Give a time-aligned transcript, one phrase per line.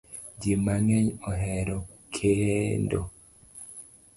[0.39, 1.77] Ji mang'eny ohero
[2.15, 3.01] kendo